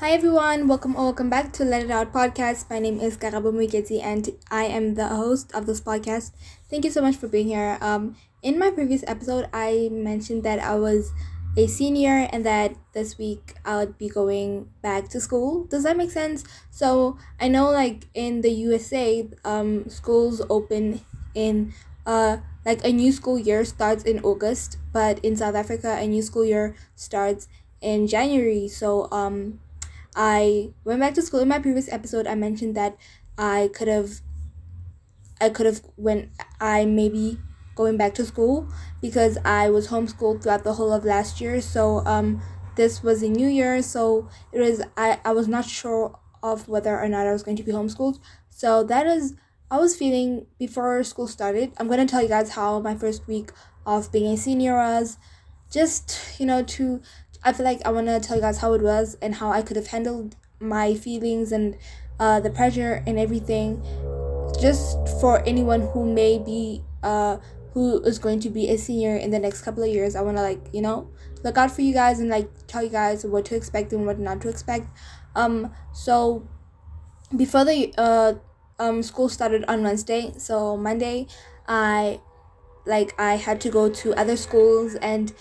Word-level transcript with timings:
Hi 0.00 0.10
everyone, 0.10 0.66
welcome 0.66 0.96
or 0.96 1.04
welcome 1.04 1.30
back 1.30 1.52
to 1.52 1.64
Let 1.64 1.84
It 1.84 1.90
Out 1.90 2.12
podcast. 2.12 2.68
My 2.68 2.80
name 2.80 2.98
is 2.98 3.16
Karabo 3.16 3.54
Muiketi 3.54 4.02
and 4.02 4.28
I 4.50 4.64
am 4.64 4.96
the 4.96 5.06
host 5.06 5.54
of 5.54 5.66
this 5.66 5.80
podcast. 5.80 6.32
Thank 6.68 6.84
you 6.84 6.90
so 6.90 7.00
much 7.00 7.14
for 7.14 7.28
being 7.28 7.46
here. 7.46 7.78
Um, 7.80 8.16
in 8.42 8.58
my 8.58 8.72
previous 8.72 9.04
episode, 9.06 9.48
I 9.52 9.88
mentioned 9.92 10.42
that 10.42 10.58
I 10.58 10.74
was 10.74 11.12
a 11.56 11.68
senior 11.68 12.28
and 12.32 12.44
that 12.44 12.74
this 12.92 13.18
week 13.18 13.54
I 13.64 13.76
would 13.76 13.96
be 13.96 14.08
going 14.08 14.68
back 14.82 15.08
to 15.10 15.20
school. 15.20 15.64
Does 15.64 15.84
that 15.84 15.96
make 15.96 16.10
sense? 16.10 16.42
So 16.72 17.16
I 17.40 17.46
know 17.46 17.70
like 17.70 18.08
in 18.14 18.40
the 18.40 18.50
USA, 18.50 19.30
um, 19.44 19.88
schools 19.88 20.42
open 20.50 21.02
in 21.34 21.72
uh 22.04 22.38
like 22.66 22.84
a 22.84 22.92
new 22.92 23.12
school 23.12 23.38
year 23.38 23.64
starts 23.64 24.02
in 24.02 24.18
August, 24.24 24.76
but 24.92 25.20
in 25.20 25.36
South 25.36 25.54
Africa 25.54 25.96
a 26.00 26.06
new 26.06 26.20
school 26.20 26.44
year 26.44 26.74
starts 26.96 27.46
in 27.80 28.08
January. 28.08 28.66
So 28.66 29.08
um 29.12 29.60
I 30.14 30.70
went 30.84 31.00
back 31.00 31.14
to 31.14 31.22
school 31.22 31.40
in 31.40 31.48
my 31.48 31.58
previous 31.58 31.90
episode. 31.92 32.26
I 32.26 32.34
mentioned 32.34 32.74
that 32.76 32.96
I 33.36 33.70
could 33.74 33.88
have 33.88 34.20
I 35.40 35.48
could 35.50 35.66
have 35.66 35.82
when 35.96 36.30
I 36.60 36.84
maybe 36.84 37.38
going 37.74 37.96
back 37.96 38.14
to 38.14 38.24
school 38.24 38.68
because 39.02 39.36
I 39.44 39.68
was 39.70 39.88
homeschooled 39.88 40.42
throughout 40.42 40.62
the 40.62 40.74
whole 40.74 40.92
of 40.92 41.04
last 41.04 41.40
year. 41.40 41.60
So 41.60 42.04
um 42.06 42.42
this 42.76 43.02
was 43.02 43.22
a 43.22 43.28
new 43.28 43.48
year, 43.48 43.82
so 43.82 44.28
it 44.52 44.60
was 44.60 44.82
I, 44.96 45.18
I 45.24 45.32
was 45.32 45.48
not 45.48 45.64
sure 45.64 46.18
of 46.42 46.68
whether 46.68 46.98
or 46.98 47.08
not 47.08 47.26
I 47.26 47.32
was 47.32 47.42
going 47.42 47.56
to 47.56 47.62
be 47.62 47.72
homeschooled. 47.72 48.18
So 48.50 48.84
that 48.84 49.06
is 49.06 49.34
I 49.70 49.78
was 49.78 49.96
feeling 49.96 50.46
before 50.58 51.02
school 51.04 51.26
started. 51.26 51.72
I'm 51.78 51.88
gonna 51.88 52.06
tell 52.06 52.22
you 52.22 52.28
guys 52.28 52.50
how 52.50 52.80
my 52.80 52.94
first 52.94 53.26
week 53.26 53.50
of 53.86 54.12
being 54.12 54.32
a 54.32 54.36
senior 54.36 54.74
was. 54.76 55.18
Just, 55.70 56.38
you 56.38 56.46
know, 56.46 56.62
to 56.62 57.02
I 57.44 57.52
feel 57.52 57.64
like 57.64 57.80
I 57.84 57.90
want 57.90 58.06
to 58.06 58.18
tell 58.20 58.36
you 58.36 58.42
guys 58.42 58.58
how 58.58 58.72
it 58.72 58.82
was 58.82 59.16
and 59.20 59.34
how 59.34 59.50
I 59.50 59.62
could 59.62 59.76
have 59.76 59.88
handled 59.88 60.36
my 60.60 60.94
feelings 60.94 61.52
and 61.52 61.76
uh, 62.18 62.40
the 62.40 62.50
pressure 62.50 63.02
and 63.06 63.18
everything. 63.18 63.84
Just 64.60 64.96
for 65.20 65.42
anyone 65.46 65.82
who 65.92 66.10
may 66.10 66.38
be 66.38 66.82
uh, 67.02 67.36
who 67.72 68.00
is 68.04 68.18
going 68.18 68.40
to 68.40 68.50
be 68.50 68.70
a 68.70 68.78
senior 68.78 69.16
in 69.16 69.30
the 69.30 69.38
next 69.38 69.62
couple 69.62 69.82
of 69.82 69.90
years, 69.90 70.16
I 70.16 70.22
want 70.22 70.36
to 70.38 70.42
like 70.42 70.60
you 70.72 70.80
know 70.80 71.10
look 71.42 71.58
out 71.58 71.70
for 71.70 71.82
you 71.82 71.92
guys 71.92 72.18
and 72.20 72.30
like 72.30 72.48
tell 72.66 72.82
you 72.82 72.88
guys 72.88 73.26
what 73.26 73.44
to 73.46 73.56
expect 73.56 73.92
and 73.92 74.06
what 74.06 74.18
not 74.18 74.40
to 74.42 74.48
expect. 74.48 74.88
Um, 75.36 75.72
so 75.92 76.48
before 77.36 77.64
the 77.64 77.92
uh 77.98 78.34
um 78.78 79.02
school 79.02 79.28
started 79.28 79.64
on 79.66 79.82
Wednesday, 79.82 80.32
so 80.38 80.76
Monday, 80.76 81.26
I 81.68 82.20
like 82.86 83.18
I 83.20 83.34
had 83.34 83.60
to 83.62 83.70
go 83.70 83.88
to 83.90 84.14
other 84.14 84.36
schools 84.36 84.94
and 84.96 85.32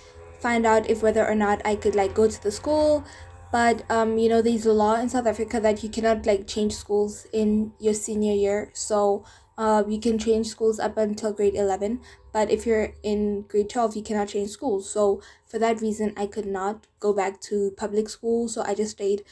find 0.43 0.65
out 0.65 0.89
if 0.89 1.01
whether 1.01 1.25
or 1.27 1.35
not 1.35 1.61
I 1.65 1.75
could 1.75 1.95
like 1.95 2.13
go 2.13 2.29
to 2.29 2.43
the 2.43 2.51
school. 2.51 3.03
But 3.51 3.83
um, 3.89 4.17
you 4.17 4.29
know, 4.29 4.41
there's 4.41 4.65
a 4.65 4.73
law 4.73 4.95
in 4.95 5.09
South 5.09 5.27
Africa 5.27 5.59
that 5.59 5.83
you 5.83 5.89
cannot 5.89 6.25
like 6.25 6.47
change 6.47 6.73
schools 6.73 7.27
in 7.31 7.71
your 7.79 7.93
senior 7.93 8.33
year. 8.33 8.71
So 8.73 9.23
uh, 9.57 9.83
you 9.87 9.99
can 9.99 10.17
change 10.17 10.47
schools 10.47 10.79
up 10.79 10.97
until 10.97 11.31
grade 11.31 11.55
11 11.55 12.01
but 12.31 12.49
if 12.49 12.65
you're 12.65 12.93
in 13.03 13.43
grade 13.43 13.69
12 13.69 13.95
you 13.97 14.03
cannot 14.03 14.27
change 14.27 14.49
schools 14.49 14.89
so 14.89 15.21
for 15.45 15.59
that 15.59 15.79
reason 15.81 16.13
i 16.17 16.25
could 16.25 16.47
not 16.47 16.87
go 16.99 17.13
back 17.13 17.39
to 17.39 17.71
public 17.77 18.09
school 18.09 18.47
so 18.47 18.63
i 18.63 18.73
just 18.73 18.97
stayed 18.97 19.23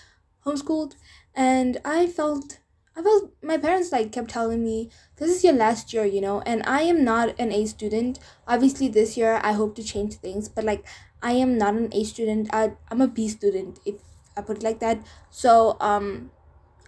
homeschooled 0.45 0.93
and 1.33 1.79
i 1.83 2.05
felt 2.05 2.59
i 2.95 3.01
felt 3.01 3.31
my 3.41 3.57
parents 3.57 3.91
like 3.91 4.11
kept 4.11 4.29
telling 4.29 4.63
me 4.63 4.89
this 5.17 5.29
is 5.29 5.43
your 5.43 5.53
last 5.53 5.93
year 5.93 6.05
you 6.05 6.21
know 6.21 6.41
and 6.41 6.61
i 6.65 6.81
am 6.81 7.03
not 7.03 7.33
an 7.39 7.51
a 7.51 7.65
student 7.65 8.19
obviously 8.47 8.87
this 8.87 9.17
year 9.17 9.39
i 9.43 9.53
hope 9.53 9.75
to 9.75 9.83
change 9.83 10.15
things 10.15 10.49
but 10.49 10.63
like 10.63 10.85
i 11.21 11.31
am 11.31 11.57
not 11.57 11.73
an 11.73 11.89
a 11.93 12.03
student 12.03 12.49
I, 12.53 12.73
i'm 12.89 13.01
a 13.01 13.07
b 13.07 13.27
student 13.27 13.79
if 13.85 13.95
i 14.35 14.41
put 14.41 14.57
it 14.57 14.63
like 14.63 14.79
that 14.79 15.05
so 15.29 15.77
um 15.79 16.31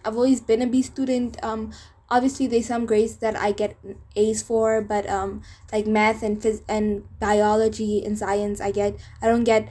i've 0.04 0.16
always 0.16 0.40
been 0.40 0.62
a 0.62 0.66
b 0.66 0.82
student 0.82 1.42
um 1.42 1.72
obviously 2.10 2.46
there's 2.46 2.66
some 2.66 2.86
grades 2.86 3.16
that 3.16 3.36
I 3.36 3.52
get 3.52 3.76
A's 4.16 4.42
for, 4.42 4.80
but 4.82 5.08
um 5.08 5.42
like 5.72 5.86
math 5.86 6.22
and 6.22 6.40
phys 6.40 6.62
and 6.68 7.04
biology 7.18 8.04
and 8.04 8.18
science 8.18 8.60
I 8.60 8.70
get 8.70 8.96
I 9.22 9.26
don't 9.26 9.44
get 9.44 9.68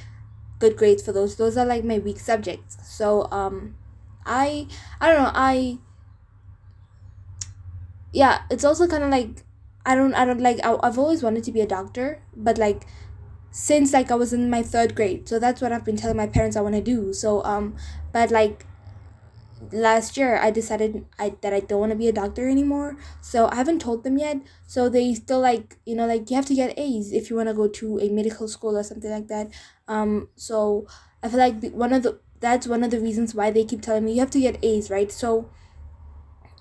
good 0.60 0.76
grades 0.78 1.04
for 1.04 1.12
those. 1.12 1.36
Those 1.36 1.58
are 1.58 1.66
like 1.66 1.84
my 1.84 2.00
weak 2.00 2.20
subjects. 2.20 2.78
So 2.84 3.28
um 3.32 3.76
I 4.26 4.68
I 5.00 5.12
don't 5.12 5.24
know, 5.24 5.32
I 5.34 5.78
yeah, 8.14 8.44
it's 8.50 8.64
also 8.64 8.88
kind 8.88 9.04
of 9.04 9.10
like 9.10 9.44
I 9.86 9.96
don't 9.96 10.14
I 10.14 10.26
don't 10.26 10.42
like 10.42 10.60
I, 10.64 10.78
I've 10.84 11.00
always 11.00 11.24
wanted 11.24 11.44
to 11.46 11.52
be 11.52 11.62
a 11.62 11.68
doctor, 11.68 12.22
but 12.36 12.58
like 12.58 12.86
since 13.52 13.94
like 13.94 14.12
I 14.12 14.16
was 14.16 14.34
in 14.34 14.50
my 14.50 14.64
third 14.64 14.96
grade. 14.96 15.28
So 15.30 15.40
that's 15.40 15.62
what 15.62 15.72
I've 15.72 15.86
been 15.86 15.98
telling 15.98 16.18
my 16.18 16.28
parents 16.28 16.58
I 16.58 16.62
want 16.62 16.76
to 16.76 16.82
do. 16.82 17.14
So 17.14 17.44
um 17.44 17.76
but 18.14 18.32
like 18.32 18.66
last 19.72 20.18
year 20.18 20.38
I 20.38 20.52
decided 20.52 21.06
I 21.18 21.36
that 21.42 21.54
I 21.54 21.62
don't 21.62 21.80
want 21.80 21.92
to 21.92 21.98
be 21.98 22.08
a 22.08 22.14
doctor 22.14 22.50
anymore. 22.50 22.98
So 23.22 23.48
I 23.52 23.56
haven't 23.56 23.80
told 23.82 24.04
them 24.04 24.18
yet. 24.18 24.38
So 24.68 24.90
they 24.90 25.14
still 25.14 25.40
like 25.40 25.78
you 25.86 25.96
know 25.96 26.06
like 26.06 26.30
you 26.30 26.36
have 26.36 26.46
to 26.48 26.56
get 26.56 26.78
A's 26.78 27.12
if 27.12 27.30
you 27.30 27.36
want 27.38 27.50
to 27.50 27.54
go 27.56 27.68
to 27.68 28.00
a 28.00 28.10
medical 28.10 28.48
school 28.48 28.78
or 28.78 28.84
something 28.84 29.12
like 29.12 29.28
that. 29.28 29.50
Um 29.88 30.30
so 30.36 30.88
I 31.22 31.30
feel 31.30 31.40
like 31.40 31.64
one 31.72 31.94
of 31.94 32.04
the 32.04 32.20
that's 32.40 32.68
one 32.68 32.84
of 32.84 32.92
the 32.92 33.00
reasons 33.00 33.34
why 33.34 33.52
they 33.52 33.64
keep 33.64 33.82
telling 33.82 34.04
me 34.06 34.14
you 34.14 34.20
have 34.20 34.32
to 34.32 34.40
get 34.40 34.64
A's, 34.64 34.90
right? 34.90 35.12
So 35.12 35.50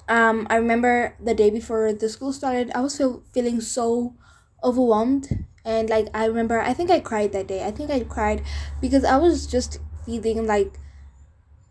um 0.09 0.47
I 0.51 0.57
remember 0.57 1.15
the 1.23 1.35
day 1.35 1.51
before 1.51 1.93
the 1.93 2.09
school 2.09 2.33
started, 2.33 2.71
I 2.75 2.81
was 2.81 2.97
feel, 2.97 3.23
feeling 3.33 3.61
so 3.61 4.15
overwhelmed 4.63 5.47
and 5.65 5.89
like 5.91 6.09
I 6.15 6.27
remember 6.27 6.61
I 6.61 6.73
think 6.75 6.91
I 6.91 7.01
cried 7.01 7.33
that 7.33 7.47
day. 7.49 7.65
I 7.65 7.71
think 7.71 7.91
I 7.91 8.01
cried 8.01 8.43
because 8.81 9.05
I 9.05 9.17
was 9.17 9.47
just 9.47 9.79
feeling 10.07 10.47
like 10.47 10.79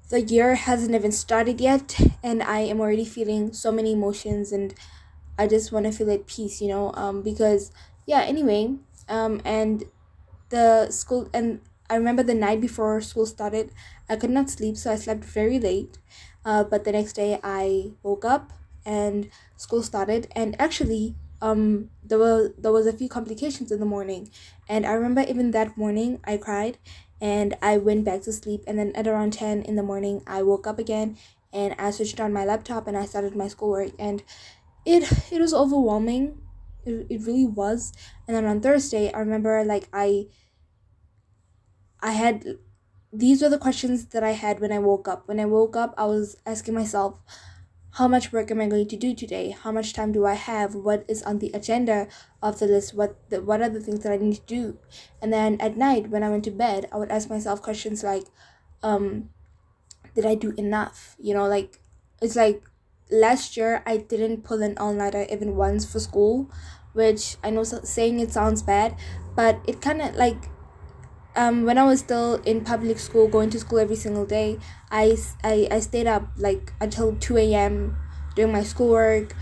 the 0.10 0.22
year 0.22 0.56
hasn't 0.56 0.94
even 0.94 1.12
started 1.12 1.62
yet 1.62 1.98
and 2.22 2.44
i 2.44 2.60
am 2.60 2.80
already 2.82 3.06
feeling 3.06 3.54
so 3.54 3.72
many 3.72 3.94
emotions 3.94 4.52
and 4.52 4.74
i 5.38 5.48
just 5.48 5.72
want 5.72 5.86
to 5.86 5.92
feel 5.92 6.12
at 6.12 6.28
peace 6.28 6.62
you 6.62 6.68
know 6.68 6.92
um 6.96 7.22
because 7.22 7.72
yeah 8.06 8.22
anyway 8.22 8.76
um 9.08 9.42
and 9.46 9.86
the 10.50 10.90
school 10.92 11.30
and 11.34 11.62
i 11.92 11.96
remember 11.96 12.24
the 12.24 12.34
night 12.34 12.62
before 12.62 13.02
school 13.02 13.26
started 13.26 13.72
i 14.10 14.16
could 14.16 14.30
not 14.32 14.50
sleep 14.50 14.78
so 14.78 14.92
i 14.92 14.96
slept 14.96 15.24
very 15.24 15.60
late 15.60 16.00
uh, 16.46 16.64
but 16.64 16.84
the 16.84 16.92
next 16.92 17.14
day 17.14 17.40
i 17.44 17.92
woke 18.04 18.26
up 18.26 18.54
and 18.86 19.30
school 19.58 19.84
started 19.84 20.28
and 20.36 20.60
actually 20.60 21.16
um 21.42 21.90
there 22.04 22.18
were 22.20 22.54
there 22.58 22.72
was 22.72 22.88
a 22.88 22.94
few 22.94 23.10
complications 23.10 23.72
in 23.72 23.80
the 23.80 23.86
morning 23.86 24.30
and 24.68 24.86
i 24.86 24.92
remember 24.94 25.22
even 25.22 25.52
that 25.52 25.78
morning 25.78 26.20
i 26.26 26.38
cried 26.38 26.78
and 27.24 27.56
I 27.62 27.78
went 27.78 28.04
back 28.04 28.24
to 28.24 28.34
sleep. 28.34 28.64
And 28.66 28.80
then 28.80 28.92
at 28.96 29.08
around 29.08 29.34
10 29.34 29.62
in 29.62 29.76
the 29.76 29.84
morning, 29.84 30.24
I 30.26 30.42
woke 30.42 30.66
up 30.66 30.80
again 30.80 31.18
and 31.54 31.76
I 31.78 31.92
switched 31.92 32.20
on 32.20 32.34
my 32.34 32.46
laptop 32.46 32.88
and 32.88 32.98
I 32.98 33.06
started 33.06 33.36
my 33.36 33.48
schoolwork. 33.48 33.92
And 34.00 34.24
it 34.86 35.04
it 35.32 35.40
was 35.42 35.54
overwhelming. 35.54 36.42
It, 36.86 37.08
it 37.10 37.22
really 37.28 37.46
was. 37.48 37.94
And 38.28 38.36
then 38.36 38.46
on 38.46 38.62
Thursday, 38.62 39.12
I 39.14 39.20
remember 39.20 39.64
like 39.64 39.88
I 39.94 40.28
I 42.02 42.12
had 42.12 42.58
these 43.14 43.42
were 43.42 43.50
the 43.50 43.58
questions 43.58 44.06
that 44.08 44.24
I 44.24 44.32
had 44.32 44.60
when 44.60 44.72
I 44.72 44.80
woke 44.80 45.08
up. 45.08 45.28
When 45.28 45.40
I 45.40 45.46
woke 45.46 45.76
up, 45.76 45.94
I 45.98 46.06
was 46.06 46.38
asking 46.46 46.74
myself, 46.74 47.20
how 47.96 48.08
much 48.08 48.32
work 48.32 48.50
am 48.52 48.62
I 48.62 48.68
going 48.68 48.88
to 48.88 48.96
do 48.96 49.14
today? 49.14 49.50
How 49.50 49.72
much 49.72 49.92
time 49.92 50.14
do 50.14 50.26
I 50.26 50.36
have? 50.36 50.76
What 50.76 51.04
is 51.10 51.22
on 51.24 51.40
the 51.40 51.52
agenda 51.54 52.08
of 52.42 52.60
the 52.60 52.68
list? 52.68 52.94
What 52.94 53.30
the, 53.30 53.42
what 53.42 53.62
are 53.62 53.70
the 53.70 53.82
things 53.82 54.04
that 54.04 54.14
I 54.14 54.18
need 54.18 54.36
to 54.36 54.46
do? 54.46 54.78
And 55.22 55.34
then 55.34 55.60
at 55.60 55.76
night 55.76 56.10
when 56.10 56.24
I 56.24 56.30
went 56.30 56.46
to 56.46 56.52
bed, 56.52 56.88
I 56.92 56.98
would 56.98 57.12
ask 57.12 57.30
myself 57.30 57.62
questions 57.62 58.02
like, 58.02 58.24
um, 58.82 59.30
did 60.16 60.26
I 60.26 60.36
do 60.36 60.52
enough? 60.58 61.18
You 61.20 61.34
know, 61.34 61.48
like 61.48 61.80
it's 62.22 62.38
like 62.38 62.64
last 63.12 63.58
year 63.58 63.84
I 63.86 63.98
didn't 63.98 64.44
pull 64.44 64.62
an 64.62 64.78
all 64.78 64.94
nighter 64.94 65.28
even 65.30 65.58
once 65.58 65.84
for 65.84 66.00
school, 66.00 66.50
which 66.94 67.36
I 67.44 67.50
know 67.50 67.64
saying 67.64 68.22
it 68.22 68.32
sounds 68.32 68.62
bad, 68.62 68.96
but 69.36 69.60
it 69.68 69.82
kind 69.82 70.02
of 70.02 70.16
like 70.16 70.48
um, 71.36 71.64
when 71.66 71.78
I 71.78 71.84
was 71.84 72.00
still 72.00 72.36
in 72.44 72.62
public 72.64 73.00
school, 73.00 73.28
going 73.28 73.50
to 73.52 73.60
school 73.60 73.80
every 73.80 73.96
single 73.96 74.26
day, 74.26 74.60
I, 74.90 75.18
I, 75.44 75.68
I 75.72 75.80
stayed 75.80 76.08
up 76.08 76.28
like 76.38 76.74
until 76.82 77.16
2 77.16 77.54
a.m. 77.54 77.96
doing 78.36 78.52
my 78.52 78.64
schoolwork 78.64 79.36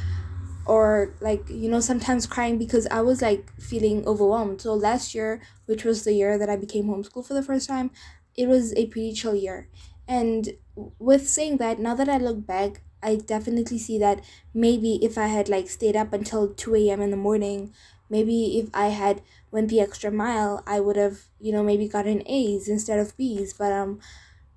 or 0.66 1.16
like, 1.20 1.50
you 1.50 1.70
know, 1.70 1.80
sometimes 1.80 2.28
crying 2.28 2.58
because 2.58 2.88
I 2.92 3.02
was 3.02 3.22
like 3.22 3.52
feeling 3.60 4.06
overwhelmed. 4.08 4.62
So 4.62 4.74
last 4.74 5.16
year, 5.16 5.42
which 5.66 5.84
was 5.84 6.04
the 6.04 6.14
year 6.14 6.38
that 6.38 6.50
I 6.50 6.56
became 6.58 6.86
homeschooled 6.86 7.28
for 7.28 7.34
the 7.34 7.44
first 7.44 7.68
time, 7.68 7.92
it 8.36 8.48
was 8.48 8.74
a 8.76 8.86
pretty 8.88 9.14
chill 9.14 9.36
year. 9.36 9.68
And 10.08 10.50
with 10.76 11.28
saying 11.28 11.58
that, 11.58 11.80
now 11.80 11.96
that 11.96 12.10
I 12.10 12.18
look 12.18 12.46
back, 12.46 12.82
I 13.02 13.16
definitely 13.16 13.78
see 13.78 13.98
that 14.00 14.24
maybe 14.54 15.00
if 15.04 15.18
I 15.18 15.28
had 15.28 15.50
like 15.50 15.70
stayed 15.70 15.96
up 15.96 16.14
until 16.14 16.54
2 16.54 16.90
a.m. 16.90 17.02
in 17.02 17.12
the 17.12 17.18
morning, 17.18 17.74
maybe 18.10 18.60
if 18.60 18.70
I 18.74 18.88
had 18.88 19.22
went 19.52 19.70
the 19.70 19.82
extra 19.82 20.12
mile, 20.12 20.64
I 20.68 20.80
would 20.80 20.96
have, 20.96 21.26
you 21.40 21.52
know, 21.52 21.64
maybe 21.64 21.88
gotten 21.88 22.28
A's 22.28 22.68
instead 22.68 23.00
of 23.00 23.16
B's. 23.18 23.54
But 23.54 23.72
um, 23.74 24.00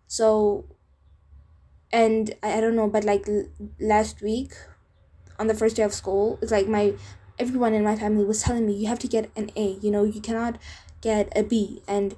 so, 0.09 0.67
and 1.93 2.35
I, 2.43 2.59
I 2.59 2.61
don't 2.61 2.77
know, 2.77 2.89
but 2.89 3.05
like 3.05 3.29
l- 3.29 3.47
last 3.81 4.23
week, 4.23 4.55
on 5.39 5.47
the 5.47 5.55
first 5.55 5.77
day 5.77 5.83
of 5.83 5.95
school, 5.95 6.39
it's 6.43 6.53
like 6.53 6.69
my 6.69 6.95
everyone 7.39 7.75
in 7.75 7.85
my 7.85 7.97
family 7.97 8.25
was 8.25 8.43
telling 8.43 8.67
me 8.67 8.75
you 8.75 8.89
have 8.89 8.99
to 9.01 9.09
get 9.09 9.31
an 9.37 9.51
A. 9.57 9.79
You 9.83 9.91
know, 9.91 10.05
you 10.05 10.21
cannot 10.21 10.59
get 11.03 11.33
a 11.37 11.43
B. 11.43 11.83
And 11.89 12.17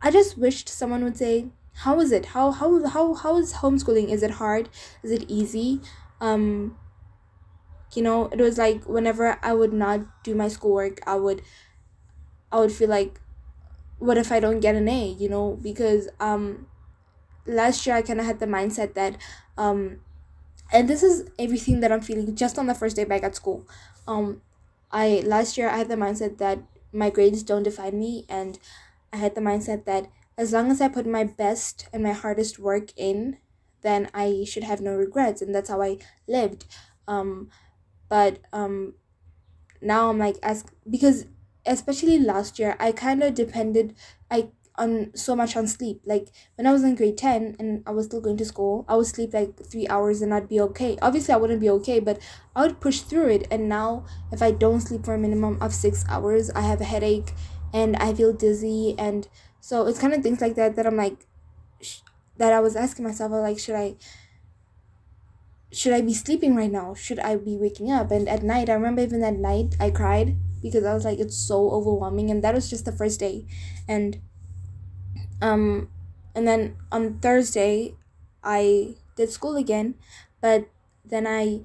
I 0.00 0.10
just 0.10 0.36
wished 0.36 0.68
someone 0.68 1.04
would 1.04 1.16
say, 1.16 1.50
how 1.74 2.00
is 2.00 2.12
it 2.12 2.26
how 2.26 2.50
how 2.50 2.86
how 2.86 3.14
how 3.14 3.38
is 3.38 3.54
homeschooling 3.54 4.08
is 4.10 4.22
it 4.22 4.32
hard 4.32 4.68
is 5.02 5.10
it 5.10 5.24
easy 5.26 5.80
um 6.20 6.76
you 7.96 8.02
know 8.02 8.26
it 8.26 8.40
was 8.40 8.58
like 8.58 8.84
whenever 8.84 9.38
i 9.42 9.52
would 9.52 9.72
not 9.72 10.00
do 10.24 10.34
my 10.34 10.48
schoolwork 10.48 11.00
i 11.06 11.14
would 11.14 11.42
i 12.50 12.58
would 12.58 12.72
feel 12.72 12.88
like 12.88 13.20
what 13.98 14.18
if 14.18 14.32
i 14.32 14.40
don't 14.40 14.60
get 14.60 14.74
an 14.74 14.88
a 14.88 15.08
you 15.12 15.28
know? 15.28 15.58
Because 15.62 16.08
um 16.20 16.66
last 17.46 17.86
year 17.86 17.96
i 17.96 18.02
kind 18.02 18.20
of 18.20 18.26
had 18.26 18.40
the 18.40 18.46
mindset 18.46 18.94
that 18.94 19.16
um 19.58 20.00
and 20.72 20.88
this 20.88 21.02
is 21.02 21.30
everything 21.38 21.80
that 21.80 21.92
i'm 21.92 22.00
feeling 22.00 22.36
just 22.36 22.58
on 22.58 22.66
the 22.66 22.74
first 22.74 22.96
day 22.96 23.04
back 23.04 23.22
at 23.22 23.36
school. 23.36 23.66
Um 24.08 24.42
i 24.92 25.22
last 25.26 25.58
year 25.58 25.68
i 25.68 25.76
had 25.78 25.88
the 25.88 25.96
mindset 25.96 26.38
that 26.38 26.60
my 26.92 27.10
grades 27.10 27.42
don't 27.42 27.64
define 27.64 27.98
me 27.98 28.26
and 28.28 28.58
i 29.12 29.16
had 29.16 29.34
the 29.34 29.40
mindset 29.40 29.84
that 29.86 30.08
as 30.38 30.52
long 30.52 30.70
as 30.70 30.80
i 30.80 30.88
put 30.88 31.06
my 31.06 31.24
best 31.24 31.88
and 31.92 32.02
my 32.02 32.12
hardest 32.12 32.58
work 32.58 32.92
in 32.96 33.38
then 33.82 34.08
i 34.14 34.44
should 34.46 34.64
have 34.64 34.80
no 34.80 34.94
regrets 34.94 35.42
and 35.42 35.54
that's 35.54 35.70
how 35.70 35.82
i 35.82 35.98
lived. 36.28 36.66
Um 37.08 37.50
but 38.12 38.38
um 38.52 38.94
now 39.80 40.08
i'm 40.10 40.18
like 40.18 40.36
as 40.42 40.64
because 40.88 41.26
especially 41.66 42.18
last 42.18 42.58
year 42.58 42.76
i 42.80 42.92
kind 42.92 43.22
of 43.22 43.34
depended 43.34 43.94
i 44.30 44.48
on 44.78 45.14
so 45.14 45.36
much 45.36 45.54
on 45.54 45.66
sleep. 45.66 46.00
Like 46.06 46.28
when 46.56 46.66
i 46.66 46.72
was 46.72 46.82
in 46.82 46.94
grade 46.94 47.18
10 47.18 47.56
and 47.58 47.82
i 47.86 47.90
was 47.90 48.06
still 48.06 48.22
going 48.22 48.38
to 48.38 48.44
school 48.44 48.86
i 48.88 48.96
would 48.96 49.06
sleep 49.06 49.34
like 49.34 49.54
three 49.66 49.86
hours 49.88 50.22
and 50.22 50.32
i'd 50.32 50.48
be 50.48 50.60
okay. 50.60 50.96
Obviously 51.02 51.34
i 51.34 51.36
wouldn't 51.36 51.60
be 51.60 51.68
okay 51.70 52.00
but 52.00 52.18
i 52.56 52.62
would 52.62 52.80
push 52.80 53.00
through 53.00 53.28
it. 53.28 53.46
And 53.50 53.68
now 53.68 54.06
if 54.32 54.40
i 54.40 54.50
don't 54.50 54.80
sleep 54.80 55.04
for 55.04 55.14
a 55.14 55.18
minimum 55.18 55.58
of 55.60 55.74
six 55.74 56.04
hours 56.08 56.50
i 56.50 56.62
have 56.62 56.80
a 56.80 56.84
headache 56.84 57.32
and 57.74 57.96
i 57.96 58.14
feel 58.14 58.32
dizzy. 58.32 58.94
And 58.98 59.28
so 59.60 59.86
it's 59.86 59.98
kind 60.00 60.14
of 60.14 60.22
things 60.22 60.40
like 60.40 60.54
that 60.54 60.74
that 60.76 60.86
i'm 60.86 60.96
like 60.96 61.26
sh- 61.80 62.00
that 62.36 62.52
i 62.52 62.60
was 62.60 62.76
asking 62.76 63.04
myself 63.04 63.30
like 63.32 63.58
should 63.58 63.76
i 63.76 63.94
should 65.72 65.92
i 65.92 66.00
be 66.00 66.14
sleeping 66.14 66.54
right 66.54 66.70
now? 66.70 66.94
Should 66.94 67.18
i 67.18 67.36
be 67.36 67.56
waking 67.56 67.90
up? 67.90 68.10
And 68.10 68.28
at 68.28 68.42
night 68.42 68.68
i 68.68 68.74
remember 68.74 69.02
even 69.02 69.20
that 69.20 69.36
night 69.36 69.74
i 69.80 69.90
cried 69.90 70.36
because 70.62 70.84
i 70.84 70.94
was 70.94 71.04
like 71.04 71.18
it's 71.18 71.36
so 71.36 71.70
overwhelming. 71.70 72.30
And 72.30 72.44
that 72.44 72.54
was 72.54 72.68
just 72.70 72.84
the 72.84 72.92
first 72.92 73.20
day. 73.20 73.46
And 73.88 74.20
um 75.40 75.88
and 76.34 76.46
then 76.46 76.76
on 76.90 77.18
thursday 77.18 77.94
i 78.44 78.94
did 79.16 79.30
school 79.30 79.56
again. 79.56 79.94
But 80.40 80.68
then 81.04 81.26
i 81.26 81.60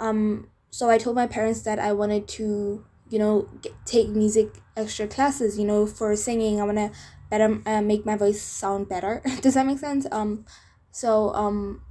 um 0.00 0.48
so 0.70 0.90
i 0.90 0.98
told 0.98 1.16
my 1.16 1.26
parents 1.26 1.62
that 1.62 1.78
i 1.78 1.92
wanted 1.92 2.28
to 2.28 2.84
you 3.10 3.18
know 3.18 3.48
get, 3.62 3.72
take 3.84 4.08
music 4.08 4.60
extra 4.76 5.06
classes 5.06 5.58
you 5.58 5.64
know 5.64 5.86
for 5.86 6.14
singing. 6.16 6.60
I 6.60 6.64
want 6.64 6.78
to 6.78 6.90
better 7.30 7.60
uh, 7.66 7.82
make 7.82 8.06
my 8.06 8.16
voice 8.16 8.40
sound 8.40 8.88
better. 8.88 9.20
Does 9.42 9.54
that 9.54 9.66
make 9.66 9.78
sense? 9.78 10.06
Um 10.12 10.46
so 10.90 11.34
um 11.34 11.82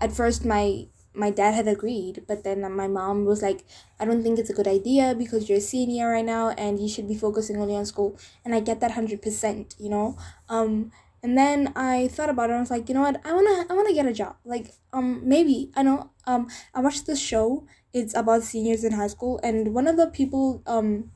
at 0.00 0.12
first 0.12 0.44
my 0.44 0.86
my 1.12 1.30
dad 1.30 1.54
had 1.54 1.66
agreed 1.66 2.22
but 2.28 2.44
then 2.44 2.60
my 2.74 2.86
mom 2.86 3.24
was 3.24 3.42
like 3.42 3.64
i 3.98 4.04
don't 4.04 4.22
think 4.22 4.38
it's 4.38 4.50
a 4.50 4.52
good 4.52 4.68
idea 4.68 5.14
because 5.16 5.48
you're 5.48 5.58
a 5.58 5.60
senior 5.60 6.08
right 6.10 6.24
now 6.24 6.50
and 6.50 6.78
you 6.80 6.88
should 6.88 7.08
be 7.08 7.16
focusing 7.16 7.56
only 7.56 7.74
on 7.74 7.84
school. 7.84 8.16
And 8.44 8.54
i 8.54 8.60
get 8.60 8.80
that 8.80 8.92
100% 8.92 9.74
you 9.78 9.88
know? 9.90 10.16
Um 10.48 10.92
and 11.22 11.36
then 11.36 11.72
i 11.76 12.08
thought 12.08 12.30
about 12.30 12.50
it 12.50 12.54
i 12.54 12.60
was 12.60 12.70
like 12.70 12.88
you 12.88 12.94
know 12.94 13.02
what? 13.02 13.20
I 13.26 13.32
want 13.32 13.46
to 13.68 13.72
i 13.72 13.76
want 13.76 13.88
to 13.88 13.94
get 13.94 14.06
a 14.06 14.12
job. 14.12 14.36
Like 14.44 14.72
um 14.92 15.20
maybe 15.28 15.70
i 15.74 15.82
know 15.82 16.10
um 16.26 16.48
i 16.74 16.80
watched 16.80 17.06
this 17.06 17.20
show. 17.20 17.66
It's 17.92 18.14
about 18.14 18.44
seniors 18.44 18.84
in 18.84 18.92
high 18.92 19.08
school 19.08 19.40
and 19.42 19.74
one 19.74 19.88
of 19.88 19.96
the 19.96 20.06
people 20.06 20.62
um 20.66 21.10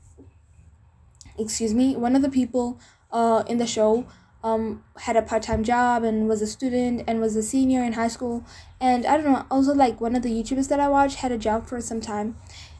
excuse 1.37 1.73
me 1.73 1.95
one 1.95 2.15
of 2.15 2.21
the 2.21 2.29
people 2.29 2.79
uh 3.11 3.43
in 3.47 3.57
the 3.57 3.67
show 3.67 4.05
um 4.45 4.83
had 4.97 5.17
a 5.17 5.23
part-time 5.23 5.63
job 5.63 6.03
and 6.03 6.29
was 6.29 6.41
a 6.41 6.47
student 6.47 7.03
and 7.07 7.19
was 7.19 7.35
a 7.35 7.43
senior 7.43 7.83
in 7.83 7.93
high 7.93 8.07
school. 8.07 8.45
And 8.79 9.05
i 9.05 9.17
don't 9.17 9.25
know 9.25 9.45
also 9.49 9.73
like 9.73 9.99
one 9.99 10.15
of 10.15 10.21
the 10.21 10.29
youtubers 10.29 10.69
that 10.69 10.79
i 10.79 10.87
watched 10.87 11.17
had 11.17 11.31
a 11.31 11.37
job 11.37 11.65
for 11.67 11.81
some 11.81 11.99
time 11.99 12.35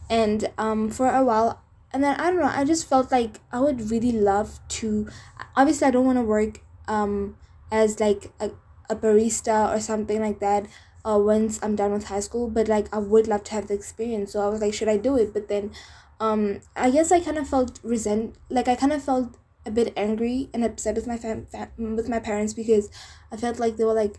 and 0.09 0.49
um 0.57 0.89
for 0.89 1.09
a 1.09 1.23
while. 1.23 1.61
And 1.91 2.03
then 2.03 2.19
i 2.19 2.29
don't 2.29 2.39
know 2.39 2.51
i 2.61 2.63
just 2.65 2.87
felt 2.87 3.11
like 3.11 3.39
i 3.51 3.59
would 3.59 3.89
really 3.89 4.11
love 4.11 4.59
to 4.79 5.07
obviously 5.55 5.87
i 5.87 5.91
don't 5.91 6.05
want 6.05 6.17
to 6.17 6.23
work 6.23 6.61
um 6.87 7.37
as 7.71 7.99
like 8.01 8.31
a, 8.39 8.51
a 8.89 8.95
barista 8.95 9.73
or 9.73 9.79
something 9.79 10.19
like 10.21 10.39
that 10.39 10.67
uh 11.05 11.17
once 11.17 11.57
i'm 11.63 11.75
done 11.77 11.93
with 11.93 12.07
high 12.07 12.19
school 12.19 12.49
but 12.49 12.67
like 12.67 12.93
i 12.93 12.97
would 12.97 13.27
love 13.27 13.43
to 13.45 13.53
have 13.53 13.67
the 13.69 13.73
experience. 13.73 14.33
So 14.33 14.41
i 14.41 14.49
was 14.49 14.61
like 14.61 14.73
should 14.73 14.89
i 14.89 14.97
do 14.97 15.15
it? 15.17 15.33
But 15.33 15.47
then 15.47 15.71
um 16.19 16.59
i 16.75 16.91
guess 16.91 17.11
i 17.11 17.21
kind 17.21 17.37
of 17.37 17.47
felt 17.47 17.79
resent 17.83 18.35
like 18.49 18.67
i 18.67 18.75
kind 18.75 18.93
of 18.93 19.01
felt 19.01 19.37
a 19.65 19.71
bit 19.71 19.93
angry 19.97 20.49
and 20.53 20.63
upset 20.63 20.95
with 20.95 21.07
my 21.07 21.17
fam- 21.17 21.45
fam- 21.47 21.95
with 21.95 22.09
my 22.09 22.19
parents 22.19 22.53
because 22.53 22.89
i 23.31 23.37
felt 23.37 23.59
like 23.59 23.77
they 23.77 23.83
were 23.83 23.93
like 23.93 24.17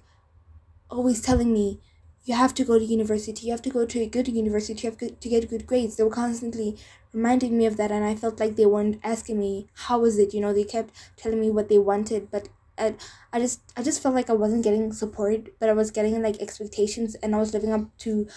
always 0.90 1.20
telling 1.20 1.52
me 1.52 1.80
you 2.24 2.34
have 2.34 2.54
to 2.54 2.64
go 2.64 2.76
to 2.78 2.84
university. 2.84 3.46
You 3.46 3.52
have 3.52 3.62
to 3.62 3.70
go 3.70 3.86
to 3.86 4.00
a 4.00 4.08
good 4.08 4.26
university. 4.26 4.82
You 4.86 4.90
have 4.90 4.98
to 5.20 5.28
get 5.28 5.48
good 5.48 5.64
grades. 5.66 5.96
They 5.96 6.02
were 6.02 6.10
constantly 6.10 6.76
reminding 7.12 7.56
me 7.56 7.64
of 7.66 7.76
that 7.78 7.90
and 7.90 8.04
i 8.04 8.14
felt 8.14 8.38
like 8.40 8.56
they 8.56 8.66
weren't 8.66 9.00
asking 9.02 9.38
me 9.38 9.68
how 9.74 10.00
was 10.00 10.18
it? 10.18 10.34
You 10.34 10.40
know 10.40 10.52
they 10.52 10.64
kept 10.64 10.92
telling 11.16 11.40
me 11.40 11.50
what 11.50 11.68
they 11.68 11.78
wanted 11.78 12.30
but 12.30 12.48
I, 12.78 12.96
I 13.32 13.40
just 13.40 13.62
i 13.74 13.82
just 13.82 14.02
felt 14.02 14.14
like 14.14 14.28
i 14.28 14.34
wasn't 14.34 14.62
getting 14.64 14.92
support 14.92 15.48
but 15.58 15.70
i 15.70 15.72
was 15.72 15.90
getting 15.90 16.20
like 16.20 16.42
expectations 16.42 17.14
and 17.22 17.34
i 17.34 17.38
was 17.38 17.54
living 17.54 17.72
up 17.72 17.96
to 18.00 18.28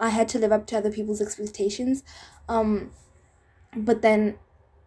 i 0.00 0.10
had 0.10 0.28
to 0.30 0.38
live 0.38 0.52
up 0.52 0.66
to 0.68 0.78
other 0.78 0.92
people's 0.92 1.20
expectations. 1.20 2.04
Um 2.48 2.92
but 3.76 4.02
then 4.02 4.38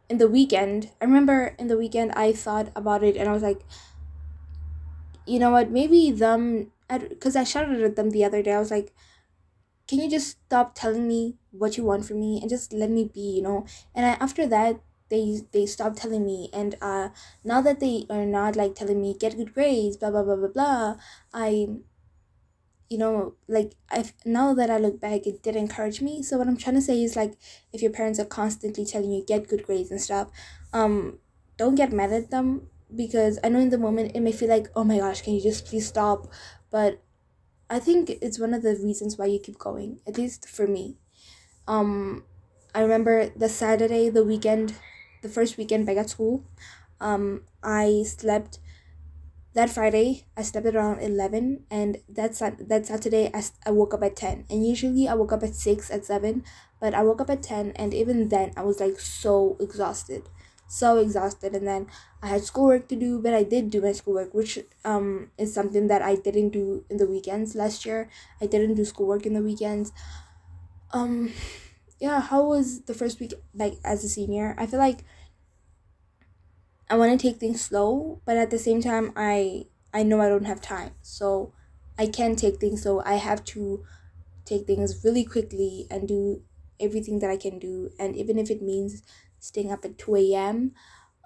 in 0.09 0.17
the 0.17 0.27
weekend 0.27 0.89
i 1.01 1.05
remember 1.05 1.55
in 1.59 1.67
the 1.67 1.77
weekend 1.77 2.11
i 2.13 2.31
thought 2.31 2.71
about 2.75 3.03
it 3.03 3.15
and 3.17 3.29
i 3.29 3.31
was 3.31 3.43
like 3.43 3.61
you 5.25 5.39
know 5.39 5.51
what 5.51 5.69
maybe 5.69 6.11
them 6.11 6.71
because 7.09 7.35
I, 7.35 7.43
shouted 7.43 7.81
at 7.81 7.95
them 7.95 8.11
the 8.11 8.23
other 8.23 8.41
day 8.41 8.53
i 8.53 8.59
was 8.59 8.71
like 8.71 8.93
can 9.87 9.99
you 9.99 10.09
just 10.09 10.37
stop 10.45 10.75
telling 10.75 11.07
me 11.07 11.35
what 11.51 11.77
you 11.77 11.83
want 11.83 12.05
from 12.05 12.19
me 12.19 12.39
and 12.41 12.49
just 12.49 12.73
let 12.73 12.89
me 12.89 13.05
be 13.05 13.37
you 13.37 13.41
know? 13.41 13.65
And 13.95 14.05
I, 14.05 14.09
after 14.19 14.45
that 14.47 14.81
they 15.09 15.39
they 15.53 15.65
stopped 15.65 15.97
telling 15.97 16.25
me 16.25 16.49
and 16.51 16.75
uh 16.81 17.09
now 17.43 17.61
that 17.61 17.79
they 17.79 18.05
are 18.09 18.25
not 18.25 18.57
like 18.57 18.75
telling 18.75 19.01
me 19.01 19.15
get 19.17 19.37
good 19.37 19.53
grades 19.53 19.95
blah 19.95 20.11
blah 20.11 20.23
blah 20.23 20.35
blah 20.35 20.49
blah 20.49 20.95
i 21.33 21.67
you 22.89 22.97
know 22.97 23.33
like 23.47 23.73
i 23.91 24.03
now 24.25 24.53
that 24.53 24.69
i 24.69 24.77
look 24.77 24.99
back 24.99 25.25
it 25.27 25.43
did 25.43 25.55
encourage 25.55 26.01
me. 26.01 26.23
So 26.23 26.37
what 26.37 26.47
i'm 26.47 26.57
trying 26.57 26.75
to 26.75 26.81
say 26.81 27.01
is 27.03 27.15
like 27.15 27.33
if 27.73 27.81
your 27.81 27.91
parents 27.91 28.19
are 28.19 28.25
constantly 28.25 28.85
telling 28.85 29.11
you 29.11 29.23
get 29.25 29.47
good 29.47 29.65
grades 29.65 29.91
and 29.91 30.01
stuff 30.01 30.29
um 30.73 31.19
don't 31.57 31.75
get 31.75 31.91
mad 31.91 32.11
at 32.13 32.29
them 32.31 32.69
because 32.95 33.39
i 33.43 33.49
know 33.49 33.59
in 33.59 33.69
the 33.69 33.77
moment 33.77 34.15
it 34.15 34.21
may 34.21 34.31
feel 34.31 34.49
like 34.49 34.67
oh 34.75 34.83
my 34.83 34.97
gosh 34.99 35.21
can 35.21 35.33
you 35.33 35.41
just 35.41 35.65
please 35.65 35.87
stop? 35.87 36.27
But 36.71 37.01
i 37.69 37.79
think 37.79 38.09
it's 38.21 38.39
one 38.39 38.53
of 38.53 38.63
the 38.63 38.75
reasons 38.83 39.17
why 39.17 39.25
you 39.25 39.39
keep 39.39 39.57
going 39.59 39.99
at 40.07 40.17
least 40.17 40.47
for 40.47 40.67
me. 40.67 40.97
Um 41.67 42.23
i 42.75 42.81
remember 42.81 43.29
the 43.29 43.49
saturday 43.49 44.09
the 44.09 44.23
weekend 44.23 44.75
the 45.23 45.29
first 45.29 45.57
weekend 45.57 45.85
back 45.85 45.97
at 45.97 46.09
school 46.09 46.43
um 47.01 47.43
i 47.63 48.03
slept 48.05 48.59
that 49.57 49.71
Friday 49.71 50.23
I 50.37 50.43
slept 50.43 50.67
around 50.67 50.99
11 51.01 51.65
and 51.71 51.97
that 52.07 52.37
that 52.69 52.85
Saturday 52.85 53.31
I, 53.33 53.41
I 53.65 53.71
woke 53.71 53.91
up 53.95 54.03
at 54.03 54.15
10 54.15 54.45
and 54.51 54.65
usually 54.65 55.07
I 55.07 55.15
woke 55.15 55.31
up 55.31 55.41
at 55.41 55.55
6 55.55 55.89
at 55.89 56.05
7 56.05 56.43
but 56.79 56.93
I 56.93 57.01
woke 57.01 57.21
up 57.21 57.31
at 57.31 57.41
10 57.41 57.71
and 57.75 57.91
even 57.91 58.29
then 58.29 58.53
I 58.55 58.61
was 58.61 58.79
like 58.79 58.99
so 58.99 59.57
exhausted. 59.59 60.29
So 60.67 60.97
exhausted 60.97 61.55
and 61.55 61.65
then 61.65 61.87
I 62.21 62.27
had 62.27 62.43
schoolwork 62.43 62.87
to 62.89 62.95
do 62.95 63.19
but 63.19 63.33
I 63.33 63.41
did 63.41 63.71
do 63.71 63.81
my 63.81 63.93
schoolwork 63.93 64.31
which 64.35 64.59
um 64.85 65.31
is 65.39 65.55
something 65.55 65.87
that 65.87 66.03
I 66.03 66.17
didn't 66.17 66.49
do 66.49 66.85
in 66.87 66.97
the 66.97 67.07
weekends 67.07 67.55
last 67.55 67.83
year. 67.83 68.11
I 68.39 68.45
didn't 68.45 68.75
do 68.75 68.85
schoolwork 68.85 69.25
in 69.25 69.33
the 69.33 69.41
weekends. 69.41 69.91
Um 70.93 71.31
yeah 71.99 72.21
how 72.21 72.43
was 72.45 72.81
the 72.81 72.93
first 72.93 73.19
week 73.19 73.33
like 73.55 73.79
as 73.83 74.03
a 74.03 74.09
senior? 74.09 74.53
I 74.59 74.67
feel 74.67 74.79
like 74.79 75.03
I 76.89 76.97
want 76.97 77.19
to 77.19 77.27
take 77.27 77.39
things 77.39 77.61
slow, 77.61 78.21
but 78.25 78.37
at 78.37 78.49
the 78.49 78.57
same 78.57 78.81
time, 78.81 79.11
I 79.15 79.65
I 79.93 80.03
know 80.03 80.21
I 80.21 80.29
don't 80.29 80.45
have 80.45 80.61
time, 80.61 80.95
so 81.01 81.53
I 81.97 82.07
can 82.07 82.35
take 82.35 82.57
things 82.59 82.83
slow. 82.83 83.01
I 83.05 83.15
have 83.15 83.43
to 83.55 83.83
take 84.45 84.67
things 84.67 85.03
really 85.03 85.25
quickly 85.25 85.87
and 85.91 86.07
do 86.07 86.43
everything 86.79 87.19
that 87.19 87.29
I 87.31 87.37
can 87.37 87.59
do, 87.59 87.91
and 87.99 88.15
even 88.15 88.37
if 88.39 88.49
it 88.51 88.61
means 88.61 89.03
staying 89.39 89.71
up 89.71 89.85
at 89.85 89.97
two 89.97 90.15
a.m., 90.17 90.73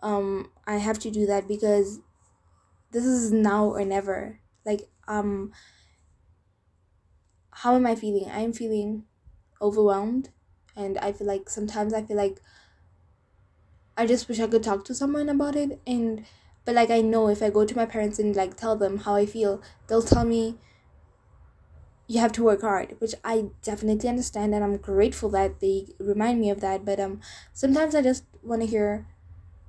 um, 0.04 0.52
I 0.68 0.78
have 0.78 1.00
to 1.00 1.12
do 1.12 1.26
that 1.28 1.48
because 1.48 2.00
this 2.92 3.06
is 3.06 3.32
now 3.32 3.66
or 3.68 3.86
never. 3.86 4.40
Like 4.66 4.90
um, 5.08 5.54
how 7.52 7.76
am 7.76 7.86
I 7.86 7.96
feeling? 7.96 8.30
I 8.30 8.40
am 8.42 8.54
feeling 8.54 9.06
overwhelmed, 9.62 10.32
and 10.76 10.98
I 11.00 11.12
feel 11.14 11.28
like 11.28 11.50
sometimes 11.50 11.94
I 11.94 12.04
feel 12.04 12.18
like 12.18 12.42
I 14.02 14.06
just 14.08 14.28
wish 14.28 14.40
I 14.40 14.48
could 14.48 14.64
talk 14.64 14.84
to 14.86 14.96
someone 14.96 15.30
about 15.30 15.56
it 15.56 15.80
and 15.86 16.26
but 16.66 16.76
like 16.76 16.90
I 16.90 17.02
know 17.02 17.28
if 17.30 17.42
I 17.44 17.50
go 17.52 17.66
to 17.66 17.76
my 17.76 17.86
parents 17.86 18.20
and 18.20 18.36
like 18.36 18.58
tell 18.58 18.76
them 18.76 18.98
how 19.00 19.16
I 19.16 19.26
feel, 19.28 19.62
they'll 19.88 20.02
tell 20.02 20.26
me 20.26 20.58
you 22.08 22.20
have 22.20 22.32
to 22.34 22.44
work 22.44 22.62
hard, 22.62 22.96
which 23.00 23.16
I 23.24 23.46
definitely 23.62 24.10
understand 24.10 24.54
and 24.54 24.64
I'm 24.64 24.78
grateful 24.78 25.30
that 25.30 25.60
they 25.60 25.88
remind 26.00 26.42
me 26.42 26.50
of 26.50 26.60
that, 26.62 26.84
but 26.84 27.00
um 27.00 27.22
sometimes 27.54 27.96
I 27.96 28.02
just 28.02 28.26
want 28.44 28.62
to 28.62 28.68
hear 28.68 29.08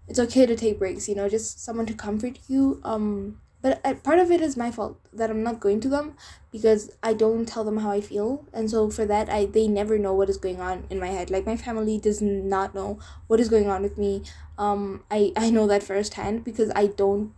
it's 0.09 0.21
okay 0.21 0.47
to 0.47 0.57
take 0.57 0.81
breaks, 0.81 1.09
you 1.11 1.17
know, 1.17 1.29
just 1.29 1.65
someone 1.65 1.87
to 1.89 1.95
comfort 1.95 2.41
you 2.49 2.81
um 2.85 3.42
but 3.63 3.81
uh, 3.85 3.95
part 3.95 4.19
of 4.19 4.31
it 4.31 4.41
is 4.41 4.57
my 4.57 4.71
fault 4.71 4.99
that 5.13 5.31
i'm 5.31 5.43
not 5.43 5.61
going 5.61 5.81
to 5.81 5.89
them 5.89 6.17
because 6.51 6.91
i 7.03 7.15
don't 7.15 7.47
tell 7.47 7.65
them 7.65 7.79
how 7.79 7.91
i 7.91 8.01
feel. 8.01 8.45
And 8.53 8.71
so 8.71 8.91
for 8.91 9.07
that 9.07 9.31
i 9.31 9.47
they 9.47 9.69
never 9.69 9.99
know 9.99 10.13
what 10.13 10.29
is 10.29 10.37
going 10.37 10.61
on 10.61 10.85
in 10.91 10.99
my 10.99 11.09
head. 11.09 11.31
Like 11.31 11.47
my 11.47 11.57
family 11.57 11.99
does 11.99 12.21
not 12.21 12.75
know 12.75 12.99
what 13.29 13.41
is 13.41 13.49
going 13.49 13.69
on 13.69 13.83
with 13.83 13.97
me. 13.97 14.23
Um 14.59 15.05
i 15.11 15.33
i 15.37 15.49
know 15.51 15.67
that 15.69 15.83
firsthand 15.83 16.45
because 16.45 16.71
i 16.75 16.87
don't 16.89 17.33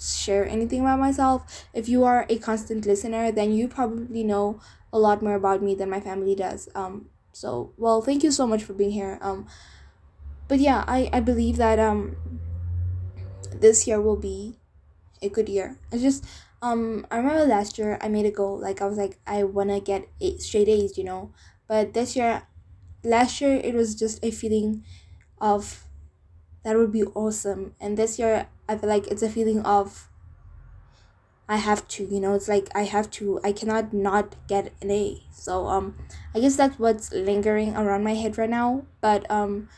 share 0.00 0.46
anything 0.48 0.80
about 0.80 0.98
myself. 0.98 1.66
If 1.74 1.88
you 1.88 2.04
are 2.04 2.26
a 2.28 2.38
constant 2.38 2.86
listener 2.86 3.32
then 3.32 3.52
you 3.52 3.66
probably 3.68 4.22
know 4.22 4.60
a 4.92 4.98
lot 4.98 5.22
more 5.22 5.34
about 5.34 5.62
me 5.62 5.74
than 5.74 5.90
my 5.90 6.00
family 6.00 6.34
does. 6.34 6.68
Um 6.74 7.08
so 7.32 7.72
well 7.76 8.02
thank 8.02 8.22
you 8.22 8.30
so 8.30 8.46
much 8.46 8.62
for 8.62 8.74
being 8.74 8.92
here. 8.92 9.18
Um 9.22 9.46
but 10.48 10.58
yeah 10.58 10.84
i 10.86 11.08
i 11.12 11.20
believe 11.20 11.56
that 11.56 11.78
um 11.78 12.16
this 13.54 13.86
year 13.86 14.00
will 14.00 14.16
be 14.16 14.59
a 15.22 15.28
good 15.28 15.48
year 15.48 15.78
i 15.92 15.98
just 15.98 16.24
um 16.62 17.06
i 17.10 17.16
remember 17.16 17.44
last 17.44 17.78
year 17.78 17.98
i 18.00 18.08
made 18.08 18.26
a 18.26 18.30
goal 18.30 18.58
like 18.58 18.80
i 18.82 18.86
was 18.86 18.98
like 18.98 19.18
i 19.26 19.42
want 19.42 19.70
to 19.70 19.80
get 19.80 20.08
eight 20.20 20.40
straight 20.40 20.68
a's 20.68 20.96
you 20.98 21.04
know 21.04 21.32
but 21.68 21.94
this 21.94 22.16
year 22.16 22.42
last 23.04 23.40
year 23.40 23.56
it 23.56 23.74
was 23.74 23.94
just 23.94 24.22
a 24.24 24.30
feeling 24.30 24.84
of 25.40 25.84
that 26.64 26.76
would 26.76 26.92
be 26.92 27.04
awesome 27.04 27.74
and 27.80 27.96
this 27.96 28.18
year 28.18 28.48
i 28.68 28.76
feel 28.76 28.88
like 28.88 29.06
it's 29.08 29.22
a 29.22 29.30
feeling 29.30 29.60
of 29.62 30.08
I 31.48 31.56
have 31.56 31.88
to, 31.88 32.04
you 32.04 32.20
know, 32.20 32.34
it's 32.34 32.46
like 32.48 32.68
I 32.76 32.84
have 32.84 33.10
to, 33.12 33.40
I 33.42 33.52
cannot 33.52 33.92
not 33.92 34.36
get 34.46 34.72
an 34.80 34.90
A. 34.90 35.22
So 35.32 35.66
um 35.66 35.96
I 36.34 36.40
guess 36.40 36.56
that's 36.56 36.78
what's 36.78 37.12
lingering 37.12 37.74
around 37.76 38.04
my 38.04 38.14
head 38.14 38.38
right 38.38 38.48
now. 38.48 38.86
But 39.00 39.28
um 39.30 39.68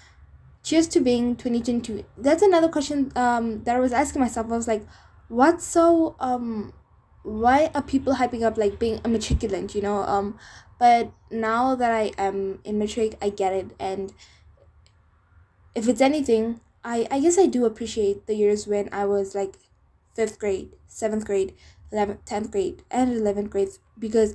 cheers 0.62 0.88
to 0.88 1.00
being 1.00 1.36
2022. 1.36 2.04
That's 2.18 2.42
another 2.42 2.68
question 2.68 3.12
um 3.16 3.64
that 3.64 3.76
I 3.76 3.80
was 3.80 3.92
asking 3.92 4.20
myself. 4.20 4.52
I 4.52 4.56
was 4.56 4.68
like, 4.68 4.86
what's 5.32 5.64
so 5.64 6.14
um 6.20 6.74
why 7.22 7.70
are 7.74 7.82
people 7.82 8.16
hyping 8.16 8.42
up 8.42 8.58
like 8.58 8.78
being 8.78 8.96
a 8.98 9.08
matriculant, 9.08 9.74
you 9.74 9.80
know? 9.80 10.02
Um 10.02 10.38
but 10.78 11.12
now 11.30 11.74
that 11.74 11.90
I 11.90 12.12
am 12.18 12.58
in 12.64 12.78
matric, 12.78 13.16
I 13.22 13.30
get 13.30 13.52
it 13.52 13.70
and 13.80 14.12
if 15.74 15.88
it's 15.88 16.02
anything, 16.02 16.60
I 16.84 17.08
I 17.10 17.20
guess 17.20 17.38
I 17.38 17.46
do 17.46 17.64
appreciate 17.64 18.26
the 18.26 18.34
years 18.34 18.66
when 18.66 18.90
I 18.92 19.06
was 19.06 19.34
like 19.34 19.54
fifth 20.14 20.38
grade, 20.38 20.72
seventh 20.86 21.24
grade, 21.24 21.54
11th, 21.90 22.24
10th 22.26 22.50
grade, 22.50 22.82
and 22.90 23.12
11th 23.12 23.48
grade 23.48 23.70
because 23.98 24.34